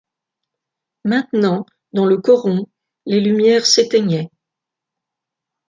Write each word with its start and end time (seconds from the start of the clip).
Maintenant, 1.05 1.67
dans 1.93 2.07
le 2.07 2.17
coron, 2.17 2.67
les 3.05 3.19
lumières 3.21 3.67
s’éteignaient. 3.67 4.31